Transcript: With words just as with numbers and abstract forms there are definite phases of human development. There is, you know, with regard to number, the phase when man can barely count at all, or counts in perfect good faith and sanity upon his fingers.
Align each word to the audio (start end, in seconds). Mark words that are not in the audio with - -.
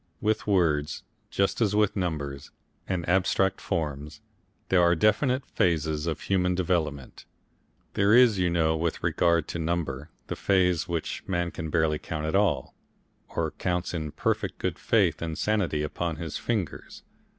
With 0.19 0.47
words 0.47 1.03
just 1.29 1.61
as 1.61 1.75
with 1.75 1.95
numbers 1.95 2.49
and 2.89 3.07
abstract 3.07 3.61
forms 3.61 4.19
there 4.69 4.81
are 4.81 4.95
definite 4.95 5.45
phases 5.45 6.07
of 6.07 6.21
human 6.21 6.55
development. 6.55 7.25
There 7.93 8.11
is, 8.15 8.39
you 8.39 8.49
know, 8.49 8.75
with 8.75 9.03
regard 9.03 9.47
to 9.49 9.59
number, 9.59 10.09
the 10.25 10.35
phase 10.35 10.87
when 10.87 11.03
man 11.27 11.51
can 11.51 11.69
barely 11.69 11.99
count 11.99 12.25
at 12.25 12.35
all, 12.35 12.73
or 13.29 13.51
counts 13.51 13.93
in 13.93 14.11
perfect 14.13 14.57
good 14.57 14.79
faith 14.79 15.21
and 15.21 15.37
sanity 15.37 15.83
upon 15.83 16.15
his 16.15 16.35
fingers. 16.35 17.03